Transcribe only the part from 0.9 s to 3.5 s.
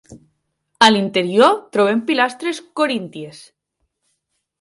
l'interior trobem pilastres corínties.